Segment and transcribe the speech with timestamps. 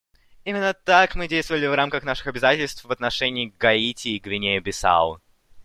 [0.45, 5.21] Именно так мы действовали в рамках наших обязательств в отношении Гаити и Гвинеи-Бисау.